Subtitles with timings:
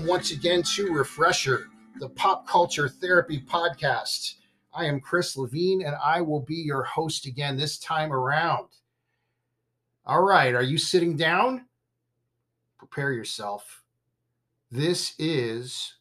[0.00, 4.36] welcome once again to Refresher, the pop culture therapy podcast.
[4.72, 8.68] I am Chris Levine, and I will be your host again this time around.
[10.06, 11.66] All right, are you sitting down?
[12.78, 13.82] Prepare yourself.
[14.70, 15.92] This is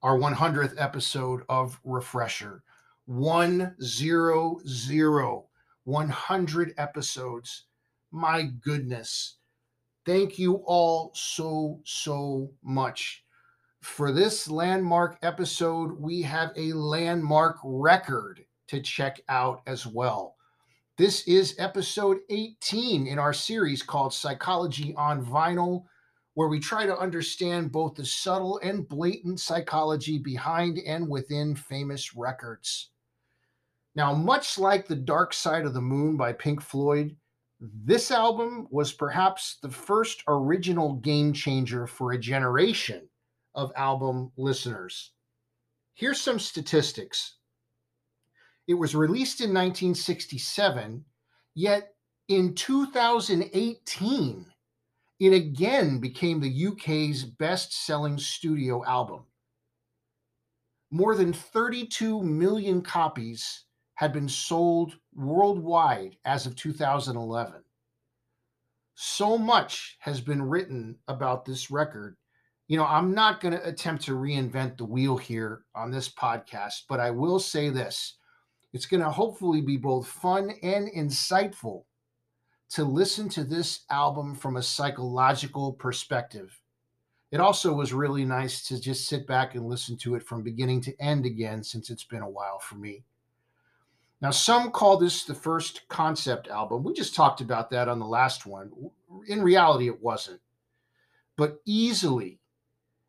[0.00, 2.62] our 100th episode of Refresher.
[3.06, 5.42] 100,
[5.84, 7.64] 100 episodes.
[8.12, 9.38] My goodness.
[10.06, 13.22] Thank you all so, so much.
[13.82, 20.36] For this landmark episode, we have a landmark record to check out as well.
[20.96, 25.84] This is episode 18 in our series called Psychology on Vinyl,
[26.34, 32.14] where we try to understand both the subtle and blatant psychology behind and within famous
[32.14, 32.90] records.
[33.94, 37.16] Now, much like The Dark Side of the Moon by Pink Floyd,
[37.60, 43.06] this album was perhaps the first original game changer for a generation
[43.54, 45.12] of album listeners.
[45.94, 47.36] Here's some statistics.
[48.66, 51.04] It was released in 1967,
[51.54, 51.94] yet
[52.28, 54.46] in 2018,
[55.18, 59.24] it again became the UK's best selling studio album.
[60.90, 63.64] More than 32 million copies
[64.00, 67.62] had been sold worldwide as of 2011.
[68.94, 72.16] So much has been written about this record.
[72.66, 76.84] You know, I'm not going to attempt to reinvent the wheel here on this podcast,
[76.88, 78.16] but I will say this
[78.72, 81.82] it's going to hopefully be both fun and insightful
[82.70, 86.58] to listen to this album from a psychological perspective.
[87.30, 90.80] It also was really nice to just sit back and listen to it from beginning
[90.84, 93.04] to end again since it's been a while for me.
[94.20, 96.82] Now, some call this the first concept album.
[96.82, 98.70] We just talked about that on the last one.
[99.28, 100.40] In reality, it wasn't.
[101.36, 102.38] But easily,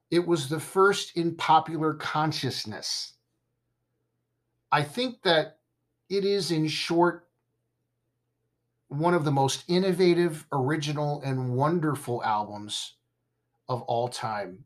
[0.10, 3.14] it was the first in popular consciousness.
[4.72, 5.58] I think that
[6.10, 7.28] it is, in short,
[8.88, 12.96] one of the most innovative, original, and wonderful albums
[13.68, 14.64] of all time.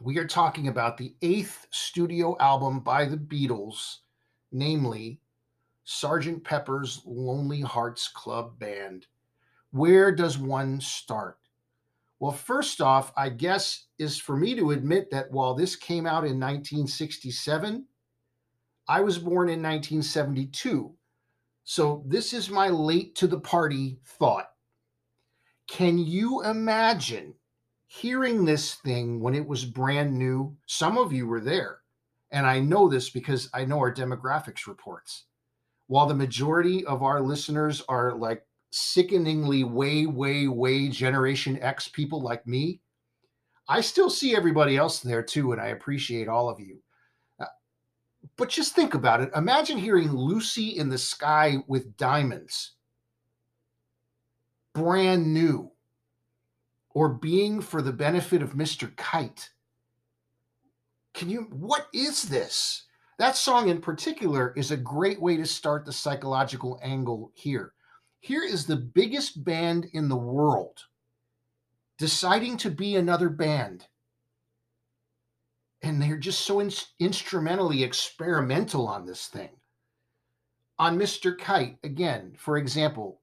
[0.00, 3.98] We are talking about the eighth studio album by the Beatles,
[4.50, 5.20] namely
[5.90, 6.44] Sgt.
[6.44, 9.08] Pepper's Lonely Hearts Club Band.
[9.72, 11.38] Where does one start?
[12.20, 16.24] Well, first off, I guess is for me to admit that while this came out
[16.24, 17.86] in 1967,
[18.88, 20.94] I was born in 1972.
[21.64, 24.50] So this is my late to the party thought.
[25.66, 27.34] Can you imagine
[27.88, 30.56] hearing this thing when it was brand new?
[30.66, 31.80] Some of you were there.
[32.30, 35.24] And I know this because I know our demographics reports.
[35.90, 42.22] While the majority of our listeners are like sickeningly way, way, way Generation X people
[42.22, 42.80] like me,
[43.68, 45.50] I still see everybody else there too.
[45.50, 46.80] And I appreciate all of you.
[47.40, 47.46] Uh,
[48.36, 49.32] but just think about it.
[49.34, 52.74] Imagine hearing Lucy in the Sky with Diamonds,
[54.74, 55.72] brand new,
[56.90, 58.94] or being for the benefit of Mr.
[58.94, 59.50] Kite.
[61.14, 62.84] Can you, what is this?
[63.20, 67.74] That song in particular is a great way to start the psychological angle here.
[68.20, 70.78] Here is the biggest band in the world
[71.98, 73.86] deciding to be another band
[75.82, 79.50] and they're just so in- instrumentally experimental on this thing.
[80.78, 81.36] On Mr.
[81.36, 83.20] Kite, again, for example,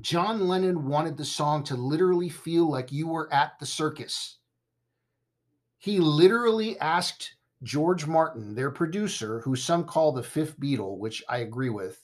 [0.00, 4.38] John Lennon wanted the song to literally feel like you were at the circus.
[5.76, 11.38] He literally asked George Martin, their producer, who some call the fifth Beatle, which I
[11.38, 12.00] agree with,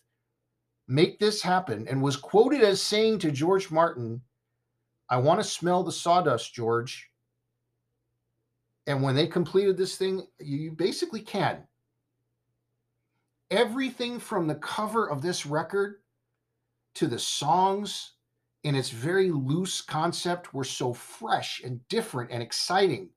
[0.88, 4.20] make this happen, and was quoted as saying to George Martin,
[5.08, 7.08] I want to smell the sawdust, George.
[8.86, 11.64] And when they completed this thing, you basically can.
[13.50, 16.00] Everything from the cover of this record
[16.96, 18.12] to the songs
[18.64, 23.10] in its very loose concept were so fresh and different and exciting.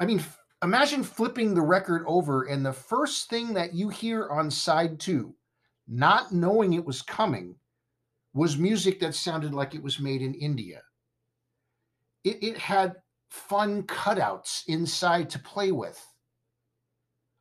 [0.00, 0.22] I mean,
[0.62, 5.34] imagine flipping the record over and the first thing that you hear on side two,
[5.86, 7.54] not knowing it was coming,
[8.34, 10.82] was music that sounded like it was made in India.
[12.24, 12.96] It, it had
[13.30, 16.04] fun cutouts inside to play with.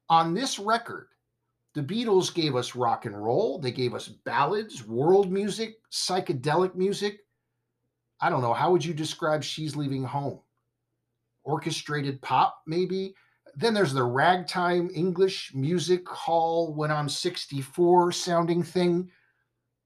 [0.09, 1.07] On this record,
[1.73, 7.19] the Beatles gave us rock and roll, they gave us ballads, world music, psychedelic music.
[8.21, 10.39] I don't know, how would you describe She's Leaving Home?
[11.47, 13.15] Orchestrated pop, maybe.
[13.55, 19.09] Then there's the ragtime English music hall when I'm 64 sounding thing.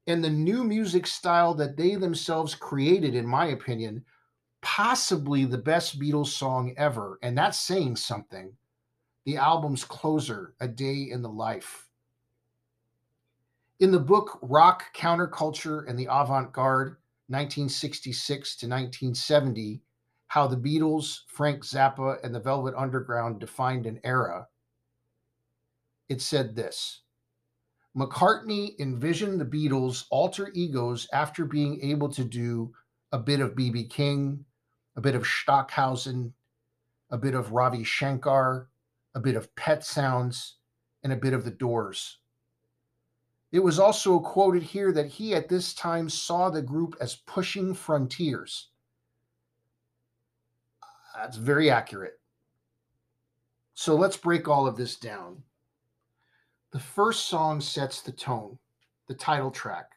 [0.06, 4.04] And the new music style that they themselves created, in my opinion,
[4.60, 7.18] possibly the best Beatles song ever.
[7.22, 8.52] And that's saying something.
[9.24, 11.88] The album's closer, A Day in the Life.
[13.78, 16.96] In the book Rock Counterculture and the Avant Garde,
[17.28, 19.80] 1966 to 1970,
[20.32, 24.48] How the Beatles, Frank Zappa, and the Velvet Underground Defined an Era,
[26.08, 27.02] it said this
[27.94, 32.72] McCartney envisioned the Beatles' alter egos after being able to do
[33.12, 33.84] a bit of B.B.
[33.88, 34.46] King,
[34.96, 36.32] a bit of Stockhausen,
[37.10, 38.70] a bit of Ravi Shankar,
[39.14, 40.56] a bit of Pet Sounds,
[41.02, 42.20] and a bit of The Doors.
[43.50, 47.74] It was also quoted here that he at this time saw the group as pushing
[47.74, 48.70] frontiers.
[51.14, 52.20] That's very accurate.
[53.74, 55.42] So let's break all of this down.
[56.72, 58.58] The first song sets the tone,
[59.08, 59.92] the title track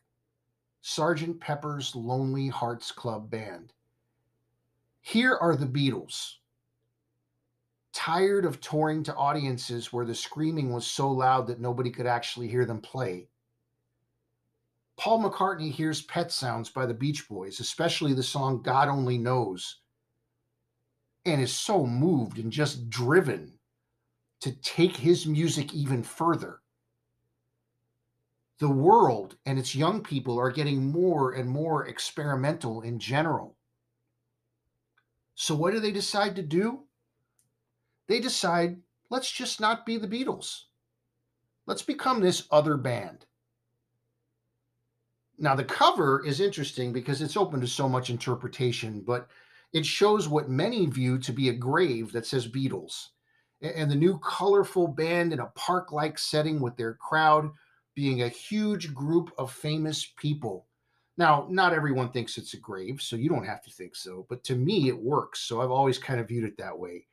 [0.82, 3.74] Sergeant Pepper's Lonely Hearts Club Band.
[5.02, 6.36] Here are the Beatles.
[7.94, 12.48] Tired of touring to audiences where the screaming was so loud that nobody could actually
[12.48, 13.30] hear them play
[14.98, 19.82] Paul McCartney hears Pet Sounds by the Beach Boys, especially the song God Only Knows,
[21.26, 23.54] and is so moved and just driven
[24.42, 26.62] to take his music even further.
[28.60, 33.58] The world and its young people are getting more and more experimental in general.
[35.34, 36.84] So, what do they decide to do?
[38.08, 38.78] They decide,
[39.10, 40.64] let's just not be the Beatles.
[41.66, 43.26] Let's become this other band.
[45.38, 49.28] Now, the cover is interesting because it's open to so much interpretation, but
[49.74, 53.08] it shows what many view to be a grave that says Beatles.
[53.62, 57.50] And the new colorful band in a park like setting with their crowd
[57.96, 60.68] being a huge group of famous people.
[61.18, 64.44] Now, not everyone thinks it's a grave, so you don't have to think so, but
[64.46, 65.40] to me, it works.
[65.42, 67.08] So I've always kind of viewed it that way.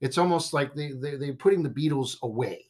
[0.00, 2.66] It's almost like they, they, they're putting the Beatles away.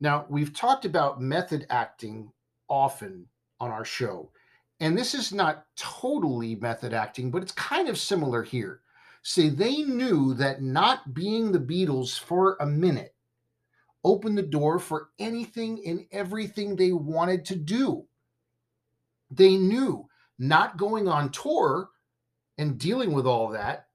[0.00, 2.30] Now, we've talked about method acting
[2.68, 3.26] often
[3.60, 4.30] on our show.
[4.84, 8.82] And this is not totally method acting, but it's kind of similar here.
[9.22, 13.14] See, they knew that not being the Beatles for a minute
[14.04, 18.04] opened the door for anything and everything they wanted to do.
[19.30, 20.06] They knew
[20.38, 21.88] not going on tour
[22.58, 23.86] and dealing with all that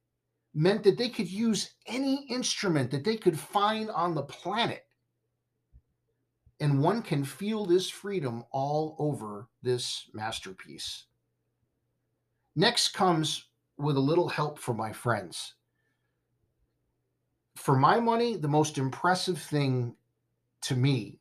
[0.55, 4.87] meant that they could use any instrument that they could find on the planet
[6.59, 11.05] and one can feel this freedom all over this masterpiece.
[12.55, 13.45] Next comes
[13.77, 15.53] with a little help from my friends.
[17.55, 19.95] For my money, the most impressive thing
[20.61, 21.19] to me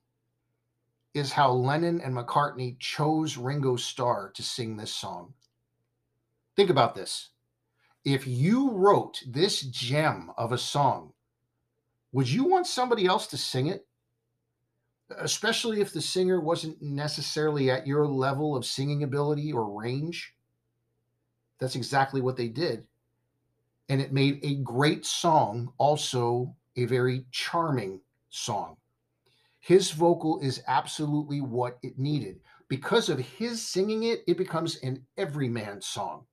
[1.14, 5.34] is how Lennon and McCartney chose Ringo Starr to sing this song.
[6.56, 7.30] Think about this.
[8.04, 11.12] If you wrote this gem of a song,
[12.12, 13.87] would you want somebody else to sing it?
[15.16, 20.34] Especially if the singer wasn't necessarily at your level of singing ability or range.
[21.58, 22.84] That's exactly what they did.
[23.88, 28.76] And it made a great song, also a very charming song.
[29.60, 32.40] His vocal is absolutely what it needed.
[32.68, 36.26] Because of his singing it, it becomes an everyman song,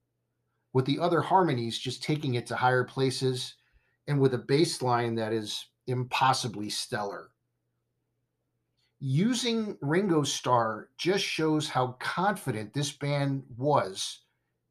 [0.74, 3.56] with the other harmonies just taking it to higher places
[4.08, 7.32] and with a bass line that is impossibly stellar
[9.00, 14.22] using Ringo Starr just shows how confident this band was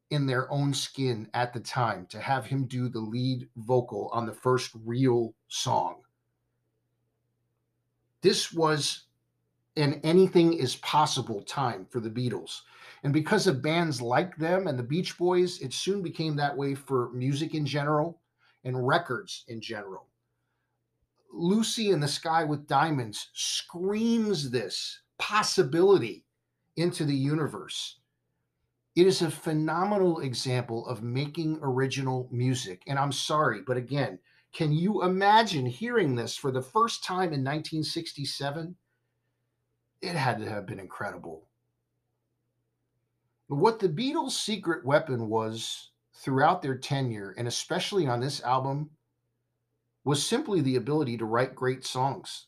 [0.09, 4.25] in their own skin at the time to have him do the lead vocal on
[4.25, 6.01] the first real song.
[8.21, 9.05] This was
[9.77, 12.61] an anything is possible time for the Beatles.
[13.03, 16.75] And because of bands like them and the Beach Boys, it soon became that way
[16.75, 18.19] for music in general
[18.63, 20.07] and records in general.
[21.35, 26.25] Lucy in the Sky with Diamonds screams this possibility
[26.77, 27.99] into the universe.
[28.95, 32.81] It is a phenomenal example of making original music.
[32.87, 34.19] And I'm sorry, but again,
[34.53, 38.75] can you imagine hearing this for the first time in 1967?
[40.01, 41.49] It had to have been incredible.
[43.47, 48.91] What the Beatles' secret weapon was throughout their tenure, and especially on this album,
[50.05, 52.47] was simply the ability to write great songs.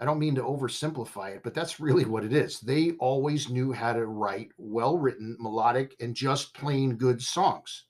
[0.00, 2.60] I don't mean to oversimplify it, but that's really what it is.
[2.60, 7.84] They always knew how to write well written, melodic, and just plain good songs.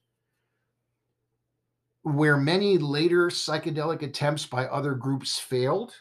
[2.02, 5.94] where many later psychedelic attempts by other groups failed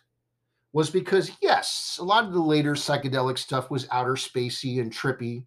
[0.73, 5.45] was because, yes, a lot of the later psychedelic stuff was outer spacey and trippy,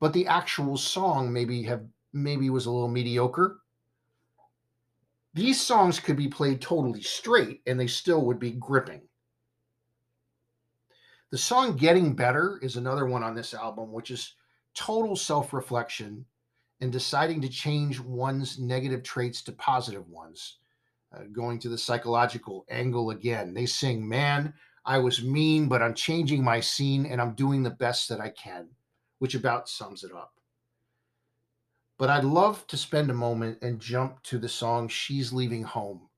[0.00, 3.59] but the actual song maybe have maybe was a little mediocre.
[5.32, 9.02] These songs could be played totally straight and they still would be gripping.
[11.30, 14.34] The song Getting Better is another one on this album, which is
[14.74, 16.26] total self reflection
[16.80, 20.56] and deciding to change one's negative traits to positive ones.
[21.12, 24.52] Uh, going to the psychological angle again, they sing, Man,
[24.84, 28.30] I was mean, but I'm changing my scene and I'm doing the best that I
[28.30, 28.68] can,
[29.18, 30.39] which about sums it up.
[32.00, 36.08] But I'd love to spend a moment and jump to the song She's Leaving Home.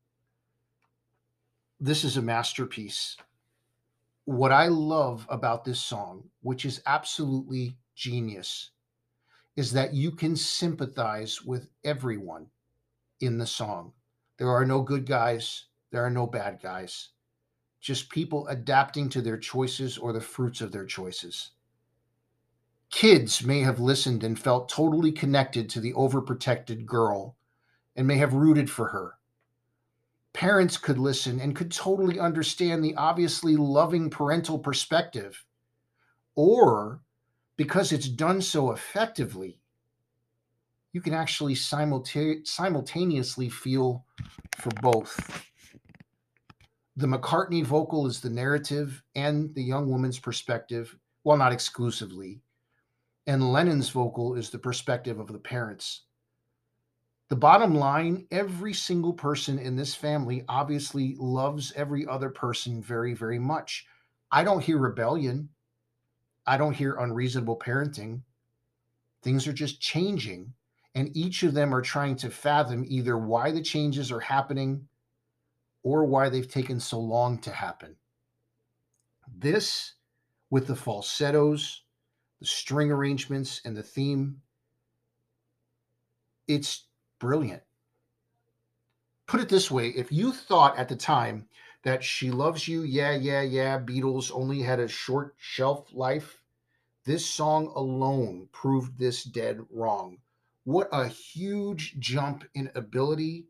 [1.81, 3.17] This is a masterpiece.
[4.25, 8.71] What I love about this song, which is absolutely genius,
[9.57, 12.47] is that you can sympathize with everyone
[13.21, 13.93] in the song.
[14.39, 17.09] There are no good guys, there are no bad guys,
[17.81, 21.51] just people adapting to their choices or the fruits of their choices.
[22.93, 27.37] Kids may have listened and felt totally connected to the overprotected girl
[27.97, 29.15] and may have rooted for her.
[30.35, 35.45] Parents could listen and could totally understand the obviously loving parental perspective.
[36.37, 37.01] Or
[37.57, 39.59] because it's done so effectively,
[40.93, 44.05] you can actually simultaneously feel
[44.59, 45.49] for both.
[46.97, 50.95] The McCartney vocal is the narrative and the young woman's perspective,
[51.25, 52.43] well, not exclusively
[53.26, 56.02] and Lennon's vocal is the perspective of the parents.
[57.29, 63.14] The bottom line every single person in this family obviously loves every other person very,
[63.14, 63.87] very much.
[64.31, 65.49] I don't hear rebellion.
[66.47, 68.23] I don't hear unreasonable parenting.
[69.23, 70.52] Things are just changing,
[70.95, 74.88] and each of them are trying to fathom either why the changes are happening
[75.85, 77.97] or why they've taken so long to happen.
[79.38, 79.95] This,
[80.50, 81.82] with the falsettos,
[82.43, 84.43] the string arrangements and the theme.
[86.49, 86.87] It's
[87.21, 87.63] brilliant.
[89.29, 91.47] Put it this way if you thought at the time
[91.85, 96.43] that She Loves You, Yeah, Yeah, Yeah, Beatles only had a short shelf life,
[97.05, 100.19] this song alone proved this dead wrong.
[100.65, 103.47] What a huge jump in ability,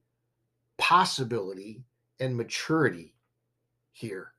[0.76, 1.82] possibility,
[2.20, 3.14] and maturity
[3.92, 4.34] here.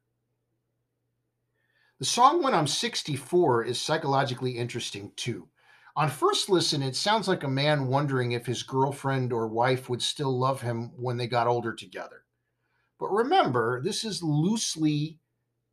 [1.99, 5.47] The song When I'm 64 is psychologically interesting too.
[5.95, 10.01] On first listen, it sounds like a man wondering if his girlfriend or wife would
[10.01, 12.25] still love him when they got older together.
[12.99, 15.19] But remember, this is loosely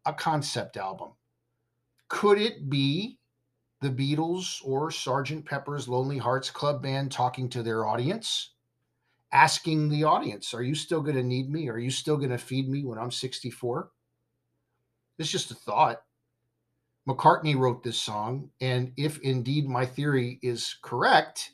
[0.05, 1.13] a concept album.
[2.09, 3.19] Could it be
[3.81, 5.47] the Beatles or Sgt.
[5.47, 8.51] Pepper's Lonely Hearts Club Band talking to their audience?
[9.33, 11.71] Asking the audience, Are you still going to need me?
[11.71, 13.91] Are you still going to feed me when I'm 64?
[15.19, 16.03] It's just a thought.
[17.09, 18.51] McCartney wrote this song.
[18.61, 21.53] And if indeed my theory is correct,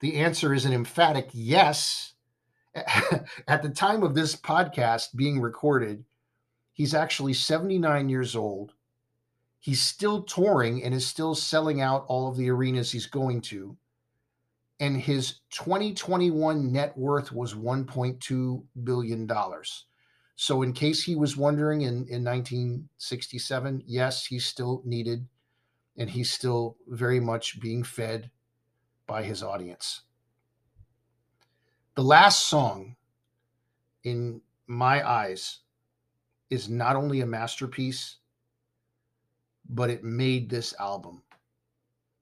[0.00, 2.14] the answer is an emphatic yes.
[2.74, 6.04] At the time of this podcast being recorded,
[6.72, 8.72] he's actually 79 years old.
[9.60, 13.76] He's still touring and is still selling out all of the arenas he's going to.
[14.80, 19.30] And his 2021 net worth was $1.2 billion.
[20.42, 25.28] So, in case he was wondering in, in 1967, yes, he's still needed
[25.96, 28.28] and he's still very much being fed
[29.06, 30.00] by his audience.
[31.94, 32.96] The last song,
[34.02, 35.60] in my eyes,
[36.50, 38.16] is not only a masterpiece,
[39.70, 41.22] but it made this album.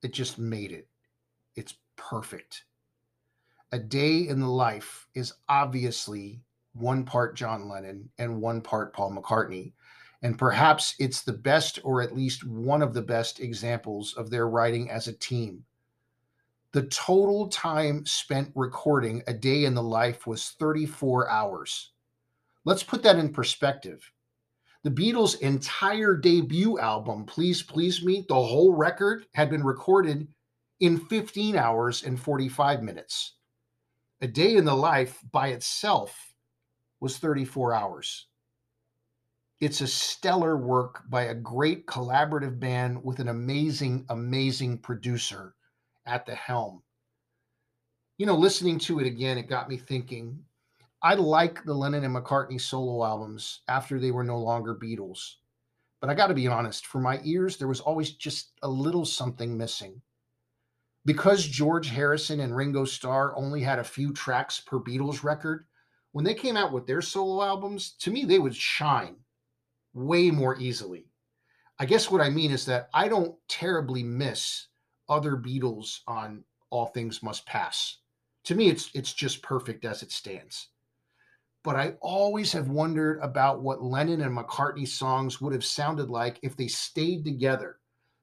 [0.02, 0.88] It just made it.
[1.56, 2.64] It's perfect.
[3.72, 9.12] A Day in the Life is obviously one part John Lennon and one part Paul
[9.12, 9.72] McCartney.
[10.22, 14.48] And perhaps it's the best, or at least one of the best examples of their
[14.48, 15.64] writing as a team.
[16.72, 21.92] The total time spent recording a day in the life was 34 hours.
[22.64, 24.12] Let's put that in perspective.
[24.82, 30.28] The Beatles' entire debut album, Please Please Me, the whole record had been recorded
[30.80, 33.34] in 15 hours and 45 minutes.
[34.22, 36.29] A day in the life by itself
[37.00, 38.28] was 34 hours.
[39.60, 45.54] It's a stellar work by a great collaborative band with an amazing, amazing producer
[46.04, 46.82] at the helm.
[48.18, 50.44] You know, listening to it again, it got me thinking.
[51.02, 55.36] I like the Lennon and McCartney solo albums after they were no longer Beatles.
[56.00, 59.04] But I got to be honest, for my ears, there was always just a little
[59.06, 60.02] something missing.
[61.04, 65.66] because George Harrison and Ringo Starr only had a few tracks per Beatles record,
[66.12, 69.16] when they came out with their solo albums, to me, they would shine
[69.94, 71.06] way more easily.
[71.78, 74.66] I guess what I mean is that I don't terribly miss
[75.08, 77.98] other Beatles on All Things Must Pass.
[78.44, 80.68] To me, it's it's just perfect as it stands.
[81.62, 86.38] But I always have wondered about what Lennon and McCartney songs would have sounded like
[86.42, 87.76] if they stayed together,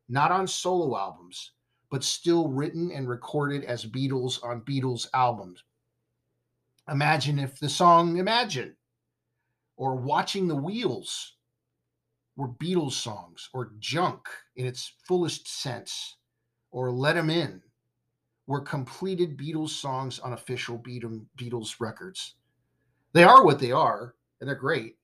[0.10, 1.52] not on solo albums,
[1.92, 5.64] but still written and recorded as Beatles on Beatles albums.
[6.90, 8.76] Imagine if the song Imagine
[9.76, 11.36] or Watching the Wheels
[12.36, 16.18] were Beatles songs, or Junk in its fullest sense,
[16.72, 17.62] or Let 'em In
[18.46, 22.36] were completed Beatles songs on official Beatles records.
[23.14, 24.98] They are what they are, and they're great,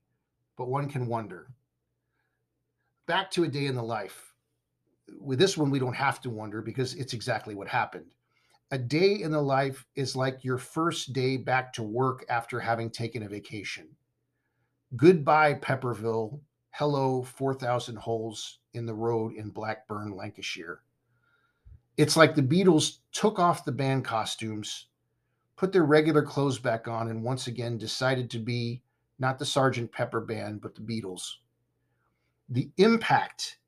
[0.58, 1.52] but one can wonder.
[3.08, 4.34] Back to a day in the life
[5.20, 8.14] with this one, we don't have to wonder because it's exactly what happened.
[8.74, 12.90] A day in the life is like your first day back to work after having
[12.90, 13.88] taken a vacation.
[14.96, 16.40] Goodbye, Pepperville.
[16.72, 20.80] Hello, 4,000 holes in the road in Blackburn, Lancashire.
[21.98, 24.88] It's like the Beatles took off the band costumes,
[25.56, 28.82] put their regular clothes back on, and once again decided to be
[29.20, 29.92] not the Sgt.
[29.92, 31.30] Pepper band, but the Beatles.
[32.50, 33.60] The impact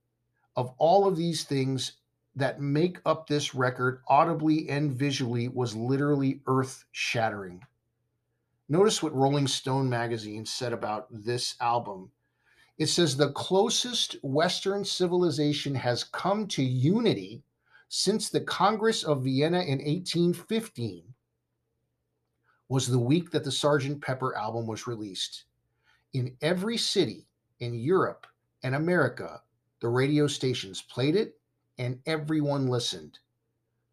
[0.56, 1.92] of all of these things
[2.36, 7.62] that make up this record audibly and visually was literally earth shattering.
[8.68, 12.12] Notice what Rolling Stone magazine said about this album.
[12.78, 17.44] It says the closest Western civilization has come to unity
[17.88, 21.04] since the Congress of Vienna in 1815
[22.68, 24.02] was the week that the Sgt.
[24.02, 25.46] Pepper album was released.
[26.14, 27.28] In every city
[27.60, 28.26] in Europe
[28.64, 29.42] and America,
[29.82, 31.40] the radio stations played it
[31.78, 33.20] and everyone listened.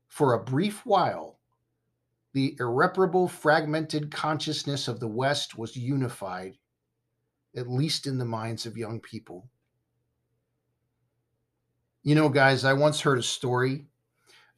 [0.09, 1.39] For a brief while,
[2.33, 6.59] the irreparable fragmented consciousness of the West was unified,
[7.55, 9.49] at least in the minds of young people.
[12.03, 13.87] You know, guys, I once heard a story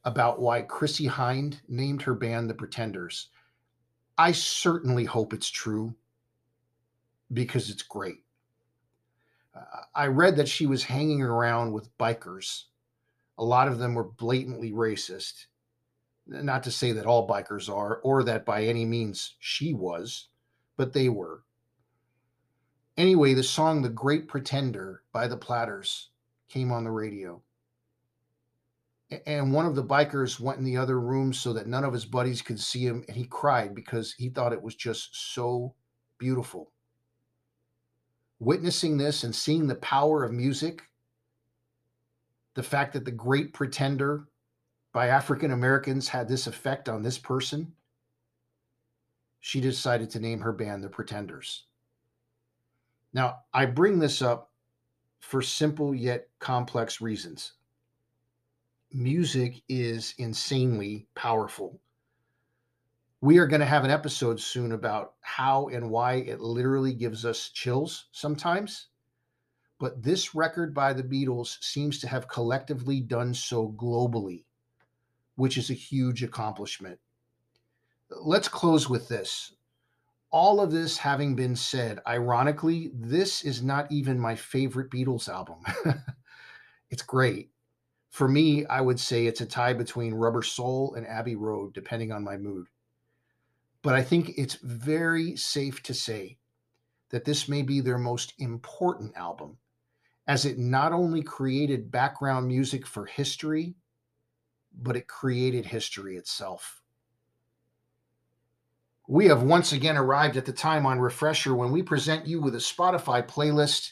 [0.03, 3.29] about why Chrissie Hynde named her band the Pretenders.
[4.17, 5.95] I certainly hope it's true
[7.33, 8.23] because it's great.
[9.53, 12.63] Uh, I read that she was hanging around with bikers.
[13.37, 15.47] A lot of them were blatantly racist.
[16.27, 20.29] Not to say that all bikers are, or that by any means she was,
[20.75, 21.43] but they were.
[22.97, 26.09] Anyway, the song The Great Pretender by the Platters
[26.47, 27.41] came on the radio.
[29.27, 32.05] And one of the bikers went in the other room so that none of his
[32.05, 35.75] buddies could see him, and he cried because he thought it was just so
[36.17, 36.71] beautiful
[38.39, 40.83] witnessing this and seeing the power of music,
[42.55, 44.27] the fact that the great pretender
[44.93, 47.73] by African Americans had this effect on this person,
[49.41, 51.65] she decided to name her band the Pretenders.
[53.13, 54.51] Now, I bring this up
[55.19, 57.53] for simple yet complex reasons.
[58.91, 61.79] Music is insanely powerful
[63.25, 67.25] we are going to have an episode soon about how and why it literally gives
[67.25, 68.89] us chills sometimes.
[69.79, 74.45] But this record by the Beatles seems to have collectively done so globally,
[75.35, 76.99] which is a huge accomplishment.
[78.09, 79.53] Let's close with this.
[80.31, 85.57] All of this having been said, ironically, this is not even my favorite Beatles album.
[86.89, 87.51] it's great.
[88.09, 92.13] For me, I would say it's a tie between Rubber Soul and Abbey Road, depending
[92.13, 92.67] on my mood.
[93.81, 96.37] But I think it's very safe to say
[97.09, 99.57] that this may be their most important album,
[100.27, 103.75] as it not only created background music for history,
[104.77, 106.81] but it created history itself.
[109.07, 112.55] We have once again arrived at the time on Refresher when we present you with
[112.55, 113.91] a Spotify playlist.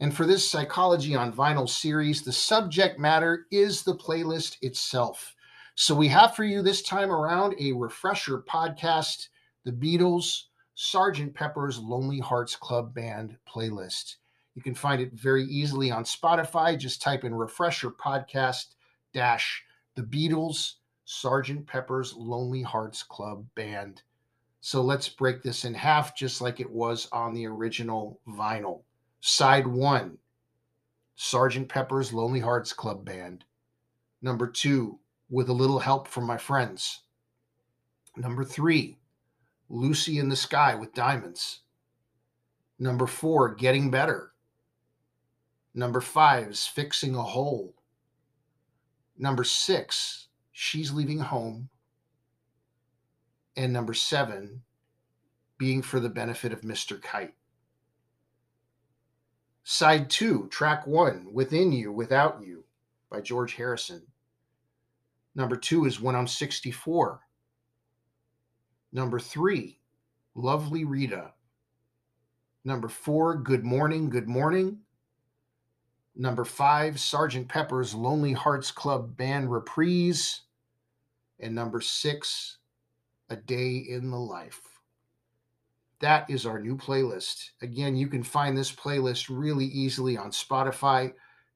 [0.00, 5.34] And for this Psychology on Vinyl series, the subject matter is the playlist itself.
[5.74, 9.28] So we have for you this time around a refresher podcast,
[9.64, 11.34] The Beatles, Sgt.
[11.34, 14.16] Pepper's Lonely Hearts Club Band playlist.
[14.56, 16.78] You can find it very easily on Spotify.
[16.78, 18.74] Just type in refresher podcast
[19.12, 19.62] dash
[19.94, 21.66] The Beatles, Sgt.
[21.66, 24.02] Pepper's Lonely Hearts Club Band.
[24.62, 28.80] So let's break this in half, just like it was on the original vinyl.
[29.20, 30.16] Side one,
[31.18, 31.68] Sgt.
[31.68, 33.44] Pepper's Lonely Hearts Club Band.
[34.22, 37.02] Number two, with a little help from my friends.
[38.16, 38.96] Number three,
[39.68, 41.60] Lucy in the Sky with Diamonds.
[42.78, 44.32] Number four, Getting Better.
[45.76, 47.74] Number five is Fixing a Hole.
[49.18, 51.68] Number six, she's leaving home.
[53.58, 54.62] And number seven,
[55.58, 57.00] being for the benefit of Mr.
[57.00, 57.34] Kite.
[59.64, 62.64] Side two, track one, Within You, Without You
[63.10, 64.06] by George Harrison.
[65.34, 67.20] Number two is When I'm 64.
[68.92, 69.78] Number three,
[70.34, 71.32] Lovely Rita.
[72.64, 74.80] Number four, Good Morning, Good Morning.
[76.18, 80.40] Number five, Sergeant Pepper's Lonely Hearts Club Band Reprise.
[81.40, 82.56] And number six,
[83.28, 84.62] A Day in the Life.
[86.00, 87.50] That is our new playlist.
[87.60, 91.12] Again, you can find this playlist really easily on Spotify.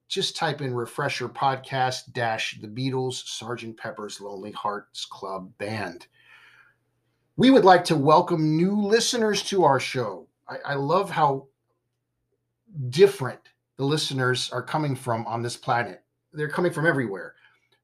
[0.09, 6.07] Just type in Refresher Podcast dash The Beatles, Sergeant Pepper's Lonely Hearts Club Band.
[7.37, 10.27] We would like to welcome new listeners to our show.
[10.46, 11.46] I, I love how
[12.90, 13.40] different
[13.81, 16.03] the listeners are coming from on this planet.
[16.35, 17.33] They're coming from everywhere.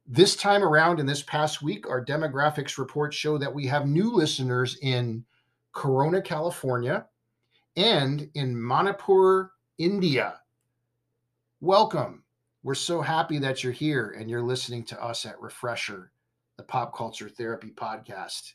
[0.07, 4.13] This time around, in this past week, our demographics reports show that we have new
[4.13, 5.25] listeners in
[5.73, 7.07] Corona, California,
[7.79, 10.41] and in Manipur, India.
[11.63, 12.25] Welcome.
[12.63, 16.13] We're so happy that you're here and you're listening to us at Refresher,
[16.59, 18.53] the Pop Culture Therapy Podcast.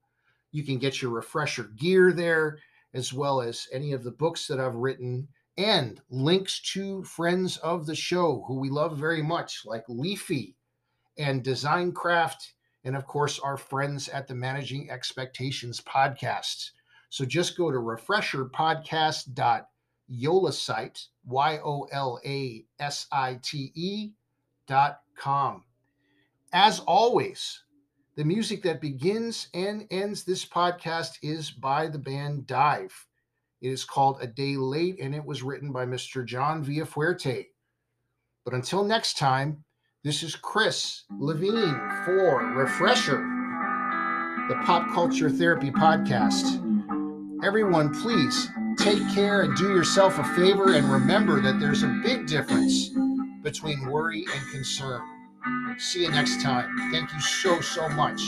[0.51, 2.59] You can get your refresher gear there,
[2.93, 7.87] as well as any of the books that I've written and links to friends of
[7.87, 10.57] the show who we love very much, like Leafy
[11.17, 12.49] and Designcraft,
[12.83, 16.71] and of course, our friends at the Managing Expectations podcast.
[17.11, 19.67] So just go to refresherpodcast.com
[20.11, 24.11] yolasite, Y O L A S I T E
[24.67, 25.65] dot com.
[26.53, 27.63] As always,
[28.17, 33.07] the music that begins and ends this podcast is by the band Dive.
[33.61, 36.25] It is called A Day Late and it was written by Mr.
[36.25, 37.47] John Villafuerte.
[38.45, 39.65] But until next time,
[40.03, 43.19] this is Chris Levine for Refresher,
[44.49, 46.70] the Pop Culture Therapy Podcast.
[47.43, 52.27] Everyone, please take care and do yourself a favor and remember that there's a big
[52.27, 52.91] difference
[53.43, 55.01] between worry and concern.
[55.79, 56.77] See you next time.
[56.91, 58.21] Thank you so, so much.